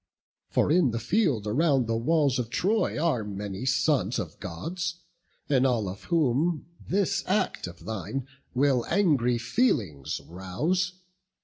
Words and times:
For 0.49 0.71
in 0.71 0.89
the 0.89 0.99
field 0.99 1.45
around 1.45 1.85
the 1.85 1.95
walls 1.95 2.39
of 2.39 2.49
Troy 2.49 2.97
Are 2.97 3.23
many 3.23 3.67
sons 3.67 4.17
of 4.17 4.39
Gods, 4.39 4.95
in 5.47 5.63
all 5.63 5.87
of 5.87 6.05
whom 6.05 6.65
This 6.81 7.23
act 7.27 7.67
of 7.67 7.85
thine 7.85 8.25
will 8.55 8.83
angry 8.89 9.37
feelings 9.37 10.19
rouse. 10.25 10.93